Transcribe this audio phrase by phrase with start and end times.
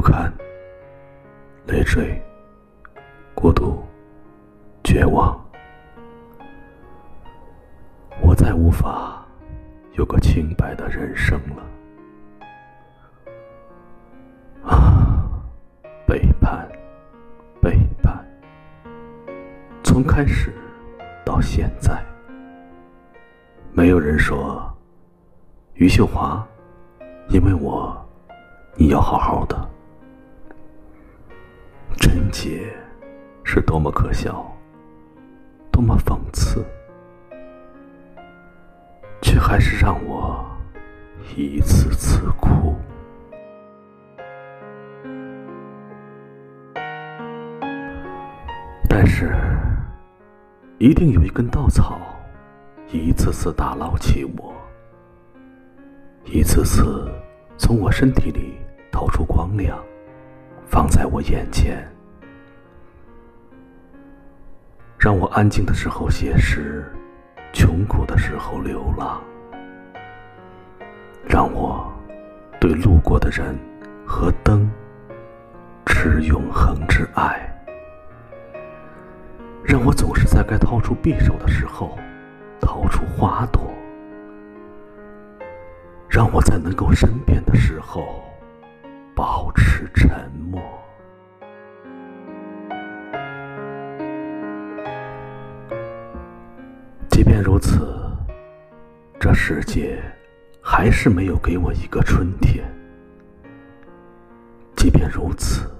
[0.00, 0.32] 不堪、
[1.66, 2.18] 累赘、
[3.34, 3.84] 孤独、
[4.82, 5.38] 绝望，
[8.22, 9.22] 我再无法
[9.98, 11.62] 有个清白的人生了。
[14.70, 15.28] 啊，
[16.06, 16.66] 背叛，
[17.60, 18.24] 背叛，
[19.84, 20.50] 从开始
[21.26, 22.02] 到现在，
[23.70, 24.62] 没有人说
[25.74, 26.42] 余秀华，
[27.28, 27.94] 因为我，
[28.76, 29.69] 你要好好的。
[32.12, 32.68] 贞洁
[33.44, 34.44] 是多么可笑，
[35.70, 36.66] 多么讽刺，
[39.22, 40.44] 却还是让我
[41.36, 42.74] 一次次哭。
[48.88, 49.32] 但是，
[50.78, 52.00] 一定有一根稻草，
[52.90, 54.52] 一次次打捞起我，
[56.24, 57.08] 一次次
[57.56, 58.58] 从我身体里
[58.90, 59.78] 掏出光亮，
[60.66, 61.88] 放在我眼前，
[65.00, 66.84] 让我安静的时候写诗，
[67.54, 69.18] 穷苦的时候流浪，
[71.26, 71.90] 让我
[72.60, 73.58] 对路过的人
[74.04, 74.70] 和灯
[75.86, 77.50] 持永恒之爱。
[79.64, 81.98] 让我总是在该掏出匕首的时候，
[82.60, 83.62] 掏出花朵；
[86.10, 87.39] 让我在能够身边
[97.30, 97.78] 便如此，
[99.20, 100.02] 这世界
[100.60, 102.64] 还是没有给我一个春天。
[104.74, 105.70] 即便如此，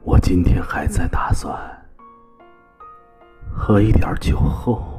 [0.00, 1.54] 我今天还在打算。
[3.54, 4.93] 喝一点酒后，